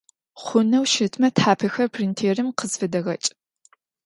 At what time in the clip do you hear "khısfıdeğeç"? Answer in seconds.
2.57-3.29